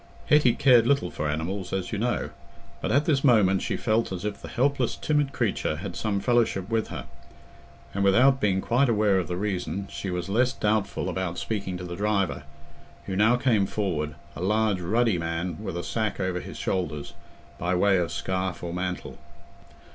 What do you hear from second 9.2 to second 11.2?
the reason, she was less doubtful